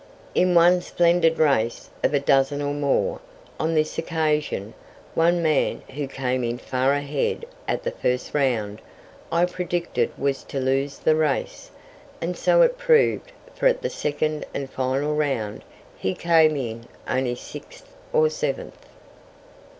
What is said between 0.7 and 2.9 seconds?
splendid race, of a dozen or